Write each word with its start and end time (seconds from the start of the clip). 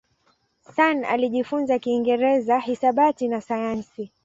Sun 0.75 1.05
alijifunza 1.05 1.79
Kiingereza, 1.79 2.59
hisabati 2.59 3.27
na 3.27 3.41
sayansi. 3.41 4.11